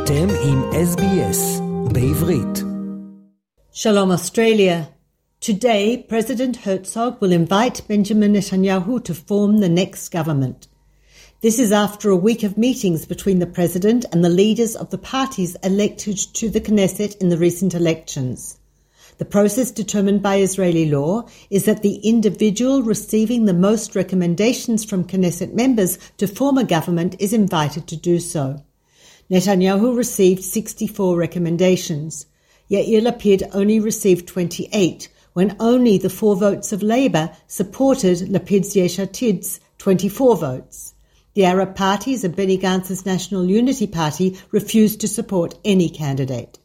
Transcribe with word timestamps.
אתם 0.00 0.28
עם 0.44 0.62
SBS 0.72 1.62
בעברית. 1.92 2.64
Shalom 3.72 4.10
Australia. 4.10 4.86
Today, 5.40 6.04
President 6.08 6.56
Herzog 6.56 7.20
will 7.20 7.32
invite 7.32 7.86
Benjamin 7.88 8.32
Netanyahu 8.32 9.04
to 9.04 9.14
form 9.14 9.58
the 9.58 9.68
next 9.68 10.08
government. 10.08 10.68
This 11.42 11.58
is 11.58 11.72
after 11.72 12.10
a 12.10 12.24
week 12.28 12.42
of 12.42 12.56
meetings 12.66 13.04
between 13.04 13.38
the 13.38 13.52
president 13.58 14.04
and 14.12 14.24
the 14.24 14.36
leaders 14.42 14.74
of 14.74 14.90
the 14.90 15.02
parties 15.16 15.56
elected 15.62 16.18
to 16.38 16.48
the 16.48 16.64
Knesset 16.66 17.12
in 17.22 17.28
the 17.28 17.42
recent 17.46 17.72
elections. 17.74 18.58
The 19.18 19.24
process 19.36 19.70
determined 19.70 20.22
by 20.22 20.36
Israeli 20.36 20.86
law 20.90 21.14
is 21.48 21.64
that 21.64 21.82
the 21.82 21.96
individual 21.96 22.82
receiving 22.82 23.42
the 23.44 23.60
most 23.68 23.88
recommendations 23.94 24.84
from 24.84 25.04
Knesset 25.04 25.52
members 25.54 25.92
to 26.18 26.26
form 26.26 26.56
a 26.58 26.64
government 26.64 27.12
is 27.18 27.32
invited 27.32 27.86
to 27.88 27.96
do 27.96 28.18
so. 28.18 28.44
Netanyahu 29.31 29.95
received 29.95 30.43
64 30.43 31.15
recommendations. 31.15 32.25
Yair 32.69 33.01
Lapid 33.01 33.49
only 33.53 33.79
received 33.79 34.27
28, 34.27 35.07
when 35.31 35.55
only 35.57 35.97
the 35.97 36.09
four 36.09 36.35
votes 36.35 36.73
of 36.73 36.83
Labour 36.83 37.31
supported 37.47 38.17
Lapid's 38.27 38.75
Yesh 38.75 38.97
Atid's 38.97 39.61
24 39.77 40.35
votes. 40.35 40.93
The 41.33 41.45
Arab 41.45 41.77
parties 41.77 42.25
and 42.25 42.35
Benny 42.35 42.57
Gantz's 42.57 43.05
National 43.05 43.45
Unity 43.45 43.87
Party 43.87 44.37
refused 44.51 44.99
to 44.99 45.07
support 45.07 45.57
any 45.63 45.87
candidate. 45.87 46.59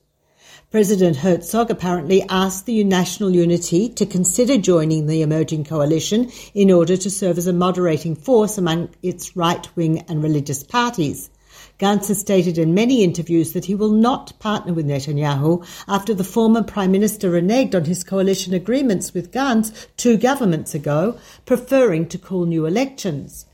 President 0.73 1.19
Herzog 1.19 1.71
apparently 1.71 2.25
asked 2.29 2.67
the 2.67 2.83
National 2.83 3.31
Unity 3.31 3.91
to 3.91 4.07
consider 4.07 4.59
joining 4.59 5.07
the 5.07 5.23
emerging 5.23 5.63
coalition 5.63 6.33
in 6.53 6.73
order 6.73 6.97
to 6.97 7.11
serve 7.11 7.39
as 7.39 7.47
a 7.47 7.53
moderating 7.53 8.17
force 8.17 8.59
among 8.59 8.89
its 9.05 9.37
right-wing 9.37 10.01
and 10.09 10.21
religious 10.21 10.65
parties. 10.65 11.31
Gantz 11.79 12.09
has 12.09 12.21
stated 12.21 12.57
in 12.57 12.73
many 12.73 13.05
interviews 13.05 13.53
that 13.53 13.67
he 13.67 13.75
will 13.75 13.91
not 13.91 14.39
partner 14.39 14.73
with 14.73 14.87
Netanyahu 14.87 15.67
after 15.87 16.15
the 16.15 16.25
former 16.25 16.63
Prime 16.63 16.91
Minister 16.91 17.31
reneged 17.31 17.75
on 17.75 17.85
his 17.85 18.03
coalition 18.03 18.55
agreements 18.55 19.13
with 19.13 19.31
Gantz 19.31 19.87
two 19.99 20.17
governments 20.17 20.75
ago, 20.75 21.19
preferring 21.45 22.09
to 22.09 22.17
call 22.17 22.47
new 22.47 22.65
elections. 22.65 23.45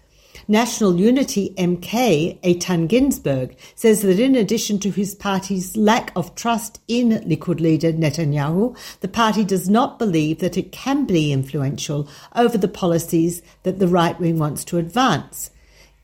National 0.47 1.01
Unity 1.01 1.53
MK 1.59 2.41
Eitan 2.43 2.89
Ginzburg 2.89 3.57
says 3.75 4.03
that 4.03 4.21
in 4.21 4.37
addition 4.37 4.79
to 4.79 4.91
his 4.91 5.17
party's 5.17 5.77
lack 5.77 6.13
of 6.15 6.35
trust 6.37 6.81
in 6.87 7.11
Likud 7.27 7.61
leader 7.61 7.93
Netanyahu, 7.93 8.77
the 9.01 9.09
party 9.09 9.45
does 9.45 9.69
not 9.69 9.99
believe 9.99 10.39
that 10.39 10.57
it 10.57 10.71
can 10.71 11.07
be 11.07 11.33
influential 11.33 12.09
over 12.37 12.57
the 12.57 12.69
policies 12.69 13.43
that 13.65 13.81
the 13.81 13.89
right 13.89 14.19
wing 14.21 14.39
wants 14.39 14.65
to 14.67 14.79
advance. 14.79 15.51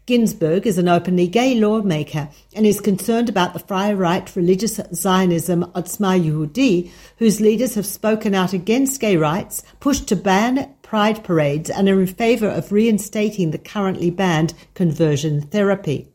Ginzburg 0.09 0.65
is 0.65 0.79
an 0.79 0.89
openly 0.89 1.29
gay 1.29 1.55
lawmaker 1.55 2.31
and 2.57 2.65
is 2.65 2.81
concerned 2.81 3.29
about 3.29 3.53
the 3.53 3.59
far 3.59 3.95
right 3.95 4.35
religious 4.35 4.81
Zionism 4.95 5.71
Otzma 5.75 6.19
Yehudi, 6.19 6.91
whose 7.19 7.43
leaders 7.43 7.75
have 7.75 7.85
spoken 7.85 8.35
out 8.35 8.55
against 8.55 9.03
gay 9.03 9.19
rights, 9.19 9.63
pushed 9.81 10.09
to 10.09 10.17
ban 10.17 10.75
pride 10.81 11.23
parades, 11.23 11.69
and 11.69 11.91
are 11.91 12.01
in 12.01 12.07
favour 12.07 12.49
of 12.49 12.73
reinstating 12.73 13.51
the 13.51 13.59
currently 13.59 14.11
banned 14.11 14.55
conversion 14.73 15.43
therapy. 15.43 16.09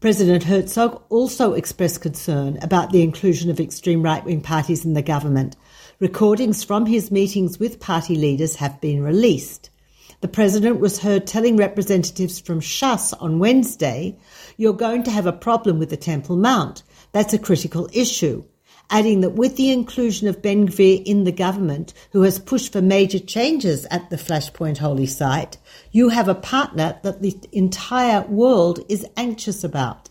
President 0.00 0.42
Herzog 0.42 1.00
also 1.08 1.52
expressed 1.52 2.00
concern 2.00 2.58
about 2.62 2.90
the 2.90 3.02
inclusion 3.02 3.48
of 3.48 3.60
extreme 3.60 4.02
right 4.02 4.24
wing 4.24 4.40
parties 4.40 4.84
in 4.84 4.94
the 4.94 5.02
government. 5.02 5.54
Recordings 6.00 6.64
from 6.64 6.86
his 6.86 7.12
meetings 7.12 7.60
with 7.60 7.78
party 7.78 8.16
leaders 8.16 8.56
have 8.56 8.80
been 8.80 9.04
released. 9.04 9.70
The 10.20 10.26
president 10.26 10.80
was 10.80 10.98
heard 10.98 11.28
telling 11.28 11.56
representatives 11.56 12.40
from 12.40 12.60
Shas 12.60 13.14
on 13.20 13.38
Wednesday, 13.38 14.18
You're 14.56 14.72
going 14.72 15.04
to 15.04 15.12
have 15.12 15.26
a 15.26 15.32
problem 15.32 15.78
with 15.78 15.90
the 15.90 15.96
Temple 15.96 16.36
Mount. 16.36 16.82
That's 17.12 17.34
a 17.34 17.38
critical 17.38 17.88
issue. 17.92 18.42
Adding 18.90 19.20
that 19.20 19.34
with 19.34 19.56
the 19.56 19.70
inclusion 19.70 20.26
of 20.26 20.42
Ben 20.42 20.66
Gvir 20.66 21.04
in 21.04 21.22
the 21.22 21.30
government, 21.30 21.94
who 22.10 22.22
has 22.22 22.40
pushed 22.40 22.72
for 22.72 22.82
major 22.82 23.20
changes 23.20 23.86
at 23.92 24.10
the 24.10 24.16
Flashpoint 24.16 24.78
Holy 24.78 25.06
Site, 25.06 25.56
you 25.92 26.08
have 26.08 26.28
a 26.28 26.34
partner 26.34 26.98
that 27.04 27.22
the 27.22 27.38
entire 27.52 28.22
world 28.22 28.80
is 28.88 29.06
anxious 29.16 29.62
about. 29.62 30.10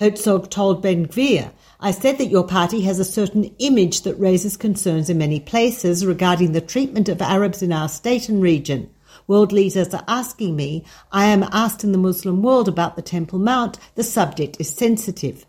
Herzog 0.00 0.48
told 0.48 0.80
Ben 0.80 1.06
Gvir, 1.06 1.52
I 1.80 1.90
said 1.90 2.16
that 2.16 2.30
your 2.30 2.46
party 2.46 2.80
has 2.82 2.98
a 2.98 3.04
certain 3.04 3.54
image 3.58 4.02
that 4.02 4.18
raises 4.18 4.56
concerns 4.56 5.10
in 5.10 5.18
many 5.18 5.38
places 5.38 6.06
regarding 6.06 6.52
the 6.52 6.62
treatment 6.62 7.10
of 7.10 7.20
Arabs 7.20 7.62
in 7.62 7.74
our 7.74 7.90
state 7.90 8.30
and 8.30 8.40
region. 8.40 8.88
World 9.32 9.50
leaders 9.50 9.94
are 9.94 10.04
asking 10.08 10.56
me, 10.56 10.84
I 11.10 11.24
am 11.24 11.42
asked 11.44 11.84
in 11.84 11.92
the 11.92 11.96
Muslim 11.96 12.42
world 12.42 12.68
about 12.68 12.96
the 12.96 13.00
Temple 13.00 13.38
Mount, 13.38 13.78
the 13.94 14.02
subject 14.02 14.58
is 14.60 14.68
sensitive. 14.68 15.46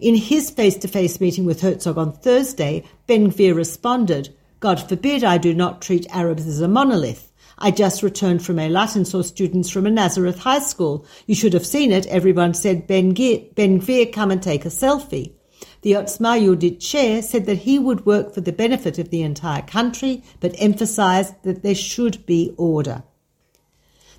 In 0.00 0.14
his 0.14 0.48
face 0.48 0.78
to 0.78 0.88
face 0.88 1.20
meeting 1.20 1.44
with 1.44 1.60
Herzog 1.60 1.98
on 1.98 2.14
Thursday, 2.14 2.84
Ben 3.06 3.30
Gvir 3.30 3.54
responded, 3.54 4.34
God 4.60 4.80
forbid 4.88 5.24
I 5.24 5.36
do 5.36 5.52
not 5.52 5.82
treat 5.82 6.06
Arabs 6.08 6.46
as 6.46 6.62
a 6.62 6.68
monolith. 6.68 7.30
I 7.58 7.70
just 7.70 8.02
returned 8.02 8.42
from 8.42 8.56
Eilat 8.56 8.96
and 8.96 9.06
saw 9.06 9.20
students 9.20 9.68
from 9.68 9.84
a 9.84 9.90
Nazareth 9.90 10.38
high 10.38 10.60
school. 10.60 11.04
You 11.26 11.34
should 11.34 11.52
have 11.52 11.66
seen 11.66 11.92
it. 11.92 12.06
Everyone 12.06 12.54
said, 12.54 12.86
ben 12.86 13.14
Gvir 13.14 14.10
come 14.10 14.30
and 14.30 14.42
take 14.42 14.64
a 14.64 14.68
selfie. 14.68 15.34
The 15.82 15.92
Otzma 15.92 16.40
Yehudit 16.40 16.78
chair 16.80 17.22
said 17.22 17.46
that 17.46 17.58
he 17.58 17.78
would 17.78 18.06
work 18.06 18.32
for 18.32 18.40
the 18.40 18.52
benefit 18.52 18.98
of 18.98 19.10
the 19.10 19.22
entire 19.22 19.62
country, 19.62 20.22
but 20.38 20.54
emphasized 20.58 21.34
that 21.42 21.62
there 21.62 21.74
should 21.74 22.24
be 22.24 22.54
order. 22.56 23.02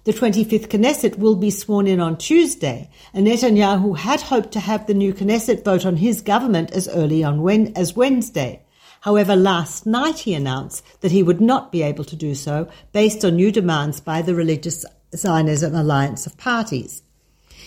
The 0.04 0.12
25th 0.12 0.68
Knesset 0.68 1.18
will 1.18 1.38
be 1.38 1.50
sworn 1.50 1.88
in 1.88 2.02
on 2.02 2.18
Tuesday, 2.18 2.90
and 3.14 3.26
Netanyahu 3.26 3.98
had 3.98 4.20
hoped 4.20 4.52
to 4.52 4.60
have 4.60 4.86
the 4.86 4.94
new 4.94 5.14
Knesset 5.14 5.64
vote 5.64 5.86
on 5.86 5.96
his 5.96 6.20
government 6.20 6.72
as 6.72 6.90
early 6.90 7.24
on 7.24 7.42
when, 7.42 7.72
as 7.78 7.96
Wednesday. 7.96 8.62
However, 9.00 9.34
last 9.34 9.86
night 9.86 10.20
he 10.20 10.34
announced 10.34 10.84
that 11.00 11.12
he 11.12 11.24
would 11.24 11.40
not 11.40 11.72
be 11.72 11.82
able 11.82 12.04
to 12.04 12.18
do 12.18 12.36
so 12.36 12.68
based 12.92 13.24
on 13.24 13.38
new 13.38 13.54
demands 13.54 14.02
by 14.02 14.22
the 14.22 14.36
Religious 14.36 14.86
Zionism 15.16 15.74
Alliance 15.74 16.26
of 16.26 16.38
Parties. 16.38 17.03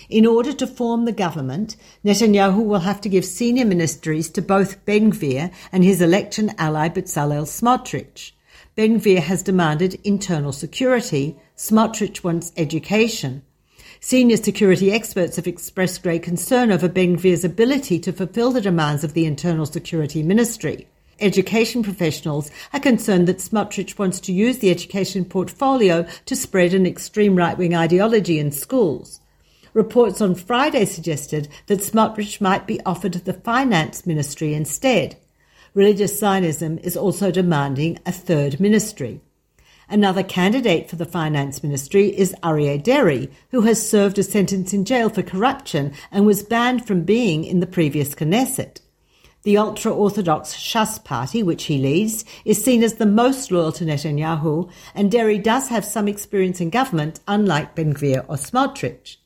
In 0.09 0.25
order 0.25 0.53
to 0.53 0.67
form 0.67 1.05
the 1.05 1.13
government, 1.13 1.75
Netanyahu 2.05 2.65
will 2.65 2.81
have 2.81 3.01
to 3.01 3.09
give 3.09 3.25
senior 3.25 3.65
ministries 3.65 4.31
to 4.31 4.43
both 4.43 4.85
Ben 4.85 5.13
Gvir 5.13 5.53
and 5.73 5.83
his 5.83 6.01
election 6.01 6.53
ally 6.59 6.89
Bezalel 6.89 7.45
Smotrich. 7.45 8.31
Ben 8.77 9.01
Gvir 9.01 9.19
has 9.19 9.43
demanded 9.43 9.99
internal 10.05 10.53
security. 10.53 11.37
Smotrich 11.57 12.23
wants 12.23 12.53
education. 12.57 13.43
Senior 13.99 14.37
security 14.37 14.93
experts 14.93 15.37
have 15.37 15.49
expressed 15.49 16.05
great 16.05 16.23
concern 16.23 16.71
over 16.71 16.89
Ben 16.89 17.17
Gvir's 17.17 17.45
ability 17.45 17.99
to 18.01 18.13
fulfill 18.13 18.53
the 18.53 18.61
demands 18.61 19.03
of 19.03 19.15
the 19.15 19.27
Internal 19.27 19.67
Security 19.67 20.23
Ministry. 20.23 20.87
Education 21.19 21.83
professionals 21.83 22.51
are 22.73 22.79
concerned 22.79 23.27
that 23.27 23.39
Smotrich 23.39 23.99
wants 23.99 24.21
to 24.21 24.33
use 24.33 24.59
the 24.59 24.71
education 24.71 25.25
portfolio 25.25 26.07
to 26.27 26.37
spread 26.37 26.75
an 26.75 26.87
extreme 26.87 27.35
right-wing 27.35 27.75
ideology 27.75 28.39
in 28.39 28.53
schools. 28.53 29.19
Reports 29.77 30.23
on 30.23 30.35
Friday 30.35 30.87
suggested 30.87 31.49
that 31.67 31.81
Smotrich 31.81 32.41
might 32.41 32.67
be 32.67 32.81
offered 32.87 33.13
the 33.13 33.35
finance 33.35 34.07
ministry 34.07 34.55
instead. 34.55 35.19
Religious 35.75 36.19
Zionism 36.19 36.79
is 36.79 36.97
also 36.97 37.31
demanding 37.31 37.99
a 38.07 38.11
third 38.11 38.59
ministry. 38.59 39.21
Another 39.87 40.23
candidate 40.23 40.89
for 40.89 40.97
the 40.97 41.05
finance 41.05 41.63
ministry 41.63 42.07
is 42.07 42.35
Aryeh 42.43 42.83
Deri, 42.83 43.31
who 43.51 43.61
has 43.61 43.87
served 43.87 44.19
a 44.19 44.23
sentence 44.23 44.73
in 44.73 44.87
jail 44.87 45.11
for 45.11 45.21
corruption 45.21 45.93
and 46.11 46.25
was 46.25 46.43
banned 46.43 46.87
from 46.87 47.03
being 47.03 47.45
in 47.45 47.61
the 47.61 47.67
previous 47.67 48.15
Knesset. 48.15 48.81
The 49.43 49.59
ultra-Orthodox 49.59 50.55
Shas 50.55 51.05
party, 51.05 51.43
which 51.43 51.65
he 51.65 51.77
leads, 51.77 52.25
is 52.47 52.65
seen 52.65 52.83
as 52.83 52.95
the 52.95 53.05
most 53.05 53.51
loyal 53.51 53.73
to 53.73 53.85
Netanyahu, 53.85 54.71
and 54.95 55.11
Deri 55.11 55.37
does 55.37 55.69
have 55.69 55.85
some 55.85 56.09
experience 56.09 56.63
in 56.63 56.71
government, 56.71 57.21
unlike 57.29 57.75
Ben 57.75 57.93
Gvir 57.93 58.25
or 58.27 58.37
Smotrich. 58.37 59.19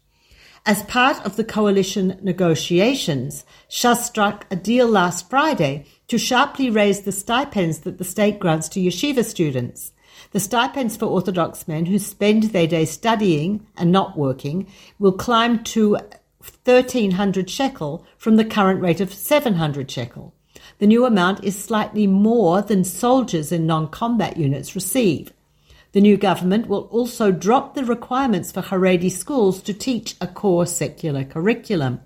As 0.66 0.82
part 0.82 1.24
of 1.24 1.36
the 1.36 1.44
coalition 1.44 2.18
negotiations, 2.22 3.44
Shas 3.70 4.02
struck 4.02 4.46
a 4.50 4.56
deal 4.56 4.86
last 4.86 5.30
Friday 5.30 5.86
to 6.08 6.18
sharply 6.18 6.68
raise 6.68 7.00
the 7.00 7.12
stipends 7.12 7.78
that 7.80 7.96
the 7.96 8.04
state 8.04 8.38
grants 8.38 8.68
to 8.70 8.80
yeshiva 8.80 9.24
students. 9.24 9.92
The 10.32 10.40
stipends 10.40 10.98
for 10.98 11.06
Orthodox 11.06 11.66
men 11.66 11.86
who 11.86 11.98
spend 11.98 12.44
their 12.44 12.66
day 12.66 12.84
studying 12.84 13.66
and 13.76 13.90
not 13.90 14.18
working 14.18 14.66
will 14.98 15.12
climb 15.12 15.64
to 15.64 15.96
1300 16.64 17.48
shekel 17.48 18.04
from 18.18 18.36
the 18.36 18.44
current 18.44 18.82
rate 18.82 19.00
of 19.00 19.14
700 19.14 19.90
shekel. 19.90 20.34
The 20.78 20.86
new 20.86 21.06
amount 21.06 21.42
is 21.42 21.58
slightly 21.58 22.06
more 22.06 22.60
than 22.60 22.84
soldiers 22.84 23.50
in 23.50 23.66
non-combat 23.66 24.36
units 24.36 24.74
receive. 24.74 25.32
The 25.92 26.00
new 26.00 26.16
government 26.16 26.69
will 26.69 26.88
also 26.92 27.32
drop 27.32 27.75
the 27.75 27.84
requirements 27.84 28.52
for 28.52 28.62
Haredi 28.62 29.10
schools 29.10 29.60
to 29.62 29.75
teach 29.75 30.14
a 30.20 30.26
core 30.28 30.66
secular 30.66 31.25
curriculum. 31.25 32.00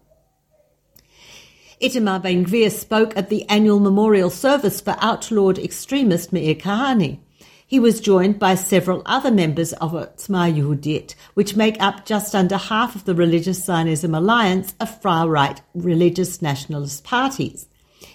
Itamar 1.82 2.22
Ben 2.22 2.46
Gvir 2.46 2.70
spoke 2.70 3.14
at 3.14 3.28
the 3.28 3.46
annual 3.48 3.80
memorial 3.80 4.30
service 4.30 4.80
for 4.80 4.96
outlawed 5.00 5.58
extremist 5.58 6.32
Meir 6.32 6.54
Kahane. 6.54 7.18
He 7.66 7.78
was 7.78 8.00
joined 8.00 8.38
by 8.38 8.54
several 8.54 9.02
other 9.04 9.30
members 9.30 9.72
of 9.74 9.92
Otzma 9.92 10.54
Yehudit, 10.54 11.14
which 11.34 11.56
make 11.56 11.76
up 11.80 12.06
just 12.06 12.34
under 12.34 12.56
half 12.56 12.94
of 12.94 13.04
the 13.04 13.14
Religious 13.14 13.62
Zionism 13.64 14.14
Alliance 14.14 14.74
of 14.80 15.02
far-right 15.02 15.60
religious 15.74 16.40
nationalist 16.40 17.04
parties. 17.04 17.66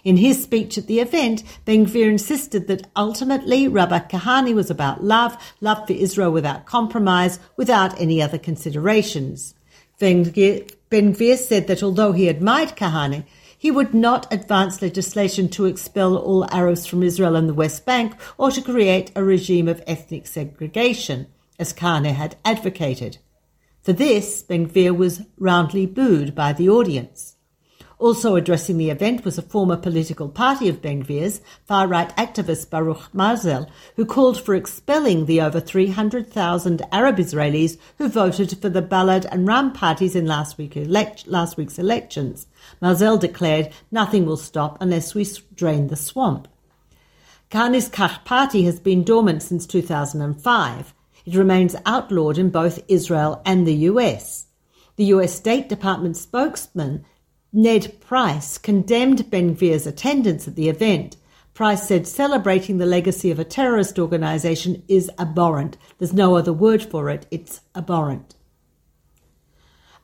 In 0.04 0.18
his 0.18 0.42
speech 0.42 0.78
at 0.78 0.88
the 0.88 1.00
event, 1.00 1.44
Ben 1.66 1.86
Gvir 1.86 2.10
insisted 2.10 2.68
that 2.68 2.88
ultimately 2.96 3.68
Rabbi 3.68 4.00
Kahane 4.00 4.56
was 4.56 4.70
about 4.70 5.04
love, 5.04 5.38
love 5.62 5.88
for 5.88 5.94
Israel 5.94 6.32
without 6.32 6.66
compromise, 6.66 7.40
without 7.58 8.00
any 8.00 8.22
other 8.22 8.38
considerations. 8.38 9.56
Ben 10.00 10.26
Gvir 10.26 11.38
said 11.38 11.68
that 11.68 11.84
although 11.84 12.14
he 12.14 12.28
admired 12.28 12.76
Kahane, 12.76 13.26
he 13.58 13.70
would 13.70 13.94
not 13.94 14.32
advance 14.34 14.82
legislation 14.82 15.50
to 15.50 15.66
expel 15.66 16.16
all 16.16 16.46
Arabs 16.46 16.86
from 16.86 17.04
Israel 17.04 17.36
and 17.36 17.50
the 17.50 17.54
West 17.54 17.86
Bank 17.86 18.14
or 18.38 18.52
to 18.52 18.62
create 18.62 19.12
a 19.16 19.24
regime 19.24 19.68
of 19.68 19.84
ethnic 19.86 20.28
segregation, 20.28 21.28
as 21.60 21.74
Kahane 21.74 22.14
had 22.14 22.38
advocated. 22.46 23.18
For 23.82 23.92
this, 23.92 24.42
Ben 24.44 24.70
Gvir 24.70 24.96
was 24.96 25.24
roundly 25.38 25.86
booed 25.86 26.34
by 26.34 26.54
the 26.54 26.70
audience. 26.70 27.36
Also 28.00 28.38
addressing 28.38 28.78
the 28.78 28.90
event 28.90 29.26
was 29.26 29.38
a 29.38 29.42
former 29.42 29.76
political 29.76 30.30
party 30.30 30.70
of 30.70 30.82
Ben 30.82 31.04
Gvir's, 31.04 31.42
far-right 31.66 32.16
activist 32.16 32.70
Baruch 32.70 33.12
Marzel, 33.14 33.70
who 33.98 34.06
called 34.06 34.42
for 34.42 34.56
expelling 34.56 35.26
the 35.26 35.42
over 35.42 35.60
300,000 35.60 36.82
Arab 36.94 37.18
Israelis 37.18 37.78
who 37.98 38.08
voted 38.08 38.58
for 38.62 38.70
the 38.70 38.82
Balad 38.82 39.26
and 39.30 39.46
Ra'am 39.46 39.74
parties 39.74 40.16
in 40.16 40.26
last, 40.26 40.58
week 40.58 40.78
elect- 40.78 41.28
last 41.28 41.58
week's 41.58 41.78
elections. 41.78 42.48
Marzel 42.82 43.20
declared, 43.20 43.70
nothing 43.92 44.26
will 44.26 44.38
stop 44.38 44.78
unless 44.80 45.14
we 45.14 45.28
drain 45.54 45.88
the 45.88 45.98
swamp. 45.98 46.48
Kahane's 47.52 47.90
Kach 47.90 48.24
party 48.24 48.64
has 48.64 48.80
been 48.80 49.04
dormant 49.04 49.44
since 49.44 49.68
2005. 49.68 50.94
It 51.26 51.36
remains 51.36 51.76
outlawed 51.86 52.38
in 52.38 52.50
both 52.50 52.80
Israel 52.88 53.42
and 53.46 53.68
the 53.68 53.90
US. 53.90 54.46
The 54.96 55.06
US 55.06 55.34
State 55.34 55.68
Department 55.68 56.16
spokesman 56.16 57.04
Ned 57.52 58.00
Price 58.00 58.60
condemned 58.60 59.32
Ben 59.32 59.56
Gvir's 59.56 59.88
attendance 59.88 60.48
at 60.48 60.56
the 60.56 60.70
event. 60.70 61.18
Price 61.56 61.88
said 61.88 62.08
celebrating 62.08 62.78
the 62.78 62.86
legacy 62.86 63.32
of 63.32 63.40
a 63.40 63.44
terrorist 63.44 63.98
organization 63.98 64.84
is 64.88 65.10
abhorrent. 65.18 65.76
There's 65.98 66.14
no 66.14 66.36
other 66.36 66.54
word 66.54 66.84
for 66.84 67.10
it. 67.10 67.26
It's 67.32 67.62
abhorrent. 67.76 68.36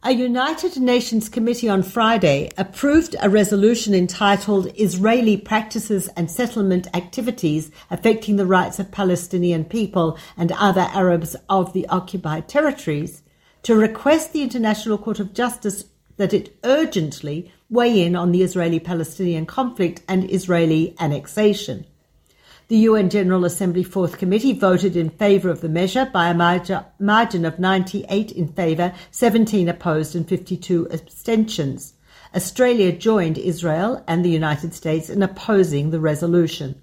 A 0.02 0.12
United 0.12 0.78
Nations 0.78 1.30
committee 1.30 1.70
on 1.70 1.82
Friday 1.82 2.52
approved 2.58 3.16
a 3.22 3.30
resolution 3.30 3.94
entitled 3.94 4.72
Israeli 4.76 5.38
Practices 5.38 6.08
and 6.10 6.30
Settlement 6.30 6.88
Activities 6.96 7.72
Affecting 7.90 8.36
the 8.36 8.46
Rights 8.46 8.80
of 8.80 8.92
Palestinian 8.92 9.66
People 9.66 10.18
and 10.36 10.52
Other 10.52 10.88
Arabs 10.94 11.36
of 11.50 11.74
the 11.74 11.88
Occupied 11.88 12.48
Territories 12.48 13.24
to 13.64 13.76
request 13.76 14.34
the 14.34 14.44
International 14.44 14.98
Court 14.98 15.20
of 15.20 15.34
Justice 15.34 15.86
that 16.18 16.34
it 16.34 16.58
urgently 16.64 17.52
weigh 17.70 18.04
in 18.04 18.16
on 18.16 18.32
the 18.32 18.42
Israeli 18.42 18.80
Palestinian 18.80 19.46
conflict 19.46 20.02
and 20.08 20.30
Israeli 20.32 20.96
annexation. 21.00 21.86
The 22.68 22.78
UN 22.78 23.12
General 23.12 23.46
Assembly 23.46 23.84
Fourth 23.84 24.18
Committee 24.18 24.54
voted 24.54 24.96
in 24.96 25.12
favour 25.12 25.50
of 25.50 25.62
the 25.62 25.70
measure 25.70 26.10
by 26.12 26.30
a 26.30 26.34
margin 27.00 27.46
of 27.46 27.60
98 27.60 28.32
in 28.32 28.48
favour, 28.48 28.94
17 29.12 29.70
opposed, 29.70 30.16
and 30.16 30.28
52 30.28 30.88
abstentions. 30.90 31.94
Australia 32.36 32.92
joined 32.92 33.38
Israel 33.38 34.04
and 34.08 34.26
the 34.26 34.32
United 34.32 34.74
States 34.74 35.10
in 35.10 35.22
opposing 35.22 35.92
the 35.92 36.00
resolution. 36.00 36.82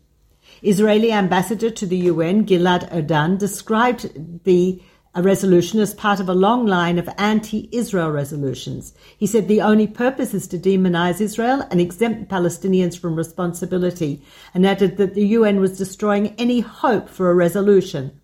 Israeli 0.63 1.11
ambassador 1.11 1.71
to 1.71 1.87
the 1.87 1.97
UN, 1.97 2.47
Gilad 2.47 2.89
Erdan, 2.93 3.37
described 3.37 4.45
the 4.45 4.81
a 5.15 5.23
resolution 5.23 5.79
as 5.79 5.93
part 5.93 6.21
of 6.21 6.29
a 6.29 6.35
long 6.35 6.67
line 6.67 6.99
of 6.99 7.09
anti-Israel 7.19 8.11
resolutions. 8.11 8.95
He 9.19 9.27
said 9.27 9.47
the 9.47 9.61
only 9.61 9.87
purpose 9.87 10.33
is 10.33 10.47
to 10.49 10.59
demonize 10.59 11.21
Israel 11.21 11.67
and 11.71 11.81
exempt 11.81 12.31
Palestinians 12.31 12.99
from 12.99 13.17
responsibility, 13.17 14.23
and 14.55 14.67
added 14.67 14.97
that 14.97 15.15
the 15.15 15.27
UN 15.29 15.61
was 15.61 15.77
destroying 15.77 16.29
any 16.39 16.61
hope 16.61 17.11
for 17.11 17.31
a 17.31 17.35
resolution. 17.35 18.19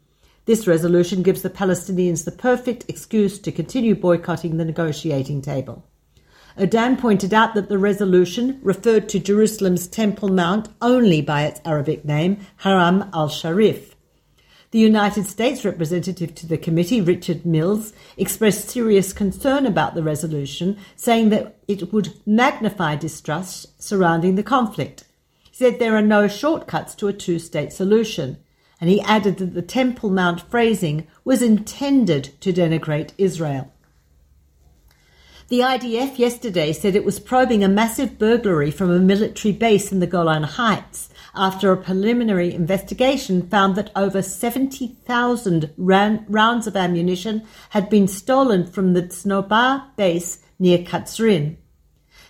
This 0.46 0.66
resolution 0.66 1.22
gives 1.22 1.42
the 1.42 1.50
Palestinians 1.50 2.24
the 2.24 2.32
perfect 2.32 2.86
excuse 2.88 3.38
to 3.40 3.52
continue 3.52 3.94
boycotting 3.94 4.56
the 4.56 4.64
negotiating 4.64 5.42
table. 5.42 5.84
Erdan 6.58 6.98
pointed 6.98 7.34
out 7.34 7.54
that 7.54 7.68
the 7.68 7.78
resolution 7.78 8.58
referred 8.62 9.10
to 9.10 9.20
Jerusalem's 9.20 9.86
Temple 9.86 10.30
Mount 10.30 10.70
only 10.80 11.20
by 11.20 11.42
its 11.44 11.60
Arabic 11.66 12.04
name, 12.06 12.38
Haram 12.56 13.10
al-Sharif. 13.12 13.94
The 14.70 14.78
United 14.78 15.26
States 15.26 15.64
representative 15.64 16.34
to 16.34 16.46
the 16.46 16.58
committee, 16.58 17.00
Richard 17.00 17.46
Mills, 17.46 17.94
expressed 18.18 18.68
serious 18.68 19.14
concern 19.14 19.64
about 19.64 19.94
the 19.94 20.02
resolution, 20.02 20.76
saying 20.94 21.30
that 21.30 21.56
it 21.66 21.90
would 21.90 22.12
magnify 22.26 22.96
distrust 22.96 23.82
surrounding 23.82 24.34
the 24.34 24.42
conflict. 24.42 25.04
He 25.50 25.56
said 25.56 25.78
there 25.78 25.96
are 25.96 26.02
no 26.02 26.28
shortcuts 26.28 26.94
to 26.96 27.08
a 27.08 27.14
two 27.14 27.38
state 27.38 27.72
solution, 27.72 28.36
and 28.78 28.90
he 28.90 29.00
added 29.00 29.38
that 29.38 29.54
the 29.54 29.62
Temple 29.62 30.10
Mount 30.10 30.42
phrasing 30.50 31.06
was 31.24 31.40
intended 31.40 32.34
to 32.42 32.52
denigrate 32.52 33.12
Israel. 33.16 33.72
The 35.48 35.60
IDF 35.60 36.18
yesterday 36.18 36.74
said 36.74 36.94
it 36.94 37.06
was 37.06 37.18
probing 37.18 37.64
a 37.64 37.68
massive 37.68 38.18
burglary 38.18 38.70
from 38.70 38.90
a 38.90 38.98
military 38.98 39.52
base 39.52 39.90
in 39.90 39.98
the 39.98 40.06
Golan 40.06 40.42
Heights 40.42 41.08
after 41.34 41.72
a 41.72 41.76
preliminary 41.78 42.52
investigation 42.52 43.48
found 43.48 43.74
that 43.76 43.90
over 43.96 44.20
70,000 44.20 45.70
rounds 45.78 46.66
of 46.66 46.76
ammunition 46.76 47.46
had 47.70 47.88
been 47.88 48.06
stolen 48.06 48.66
from 48.66 48.92
the 48.92 49.00
Tzanobar 49.00 49.96
base 49.96 50.40
near 50.58 50.80
Katzrin. 50.80 51.56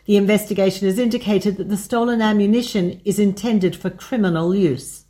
The 0.05 0.17
investigation 0.17 0.87
has 0.87 1.01
indicated 1.01 1.57
that 1.57 1.69
the 1.69 1.77
stolen 1.77 2.23
ammunition 2.23 3.01
is 3.05 3.19
intended 3.19 3.75
for 3.75 3.91
criminal 3.91 4.55
use. 4.55 5.07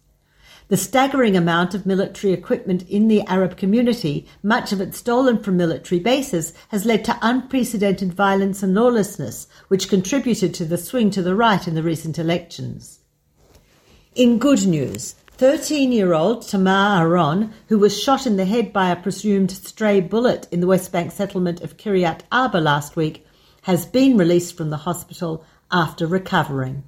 The 0.69 0.77
staggering 0.77 1.35
amount 1.35 1.75
of 1.75 1.87
military 1.87 2.35
equipment 2.35 2.87
in 2.91 3.09
the 3.09 3.23
Arab 3.23 3.57
community, 3.57 4.27
much 4.43 4.71
of 4.71 4.83
it 4.83 4.95
stolen 4.95 5.39
from 5.39 5.57
military 5.57 5.99
bases, 5.99 6.53
has 6.69 6.85
led 6.85 7.07
to 7.07 7.19
unprecedented 7.23 8.13
violence 8.13 8.63
and 8.63 8.75
lawlessness, 8.75 9.49
which 9.69 9.89
contributed 9.89 10.53
to 10.55 10.67
the 10.67 10.77
swing 10.77 11.09
to 11.11 11.23
the 11.23 11.35
right 11.35 11.67
in 11.67 11.75
the 11.75 11.83
recent 11.83 12.19
elections. 12.19 12.99
In 14.15 14.39
good 14.39 14.67
news, 14.67 15.15
13 15.39 15.91
year 15.91 16.13
old 16.13 16.43
Tamar 16.43 17.01
Aron, 17.01 17.55
who 17.69 17.79
was 17.79 17.99
shot 17.99 18.27
in 18.27 18.37
the 18.37 18.45
head 18.45 18.71
by 18.71 18.91
a 18.91 18.97
presumed 18.97 19.51
stray 19.51 20.03
bullet 20.03 20.47
in 20.51 20.61
the 20.61 20.67
West 20.67 20.93
Bank 20.93 21.13
settlement 21.13 21.63
of 21.63 21.79
Kiryat 21.79 22.25
Arba 22.31 22.59
last 22.59 22.95
week, 22.95 23.27
has 23.63 23.87
been 23.87 24.19
released 24.19 24.55
from 24.55 24.69
the 24.69 24.77
hospital 24.77 25.47
after 25.71 26.07
recovering. 26.07 26.83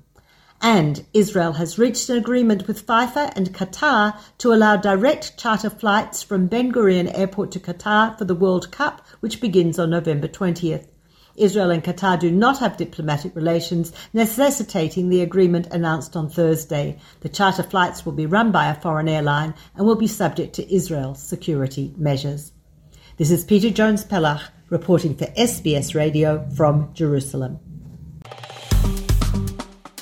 And 0.62 1.07
Israel 1.14 1.52
has 1.55 1.79
reached 1.79 2.11
an 2.11 2.19
agreement 2.19 2.67
with 2.67 2.87
FIFA 2.87 3.33
and 3.35 3.55
Qatar 3.55 4.19
to 4.38 4.52
allow 4.52 4.76
direct 4.76 5.38
charter 5.38 5.71
flights 5.71 6.23
from 6.23 6.49
Ben 6.49 6.71
Gurion 6.71 7.11
Airport 7.17 7.50
to 7.52 7.61
Qatar 7.61 8.19
for 8.19 8.26
the 8.26 8.35
World 8.35 8.71
Cup, 8.71 9.00
which 9.21 9.40
begins 9.40 9.79
on 9.79 9.88
November 9.90 10.29
20th. 10.29 10.87
Israel 11.37 11.71
and 11.71 11.83
Qatar 11.83 12.21
do 12.21 12.31
not 12.31 12.59
have 12.59 12.76
diplomatic 12.76 13.35
relations, 13.35 13.93
necessitating 14.12 15.09
the 15.09 15.23
agreement 15.23 15.69
announced 15.69 16.14
on 16.14 16.29
Thursday. 16.29 16.99
The 17.21 17.31
charter 17.31 17.62
flights 17.62 18.05
will 18.05 18.12
be 18.12 18.26
run 18.26 18.52
by 18.52 18.69
a 18.69 18.79
foreign 18.79 19.09
airline 19.09 19.55
and 19.75 19.87
will 19.87 19.97
be 19.97 20.07
subject 20.07 20.57
to 20.57 20.75
Israel's 20.75 21.23
security 21.23 21.95
measures. 21.97 22.52
This 23.17 23.31
is 23.31 23.45
Peta 23.45 23.71
Jones 23.71 24.05
Pellach 24.05 24.43
reporting 24.69 25.17
for 25.17 25.26
SBS 25.26 25.95
Radio 25.95 26.47
from 26.55 26.93
Jerusalem. 26.93 27.70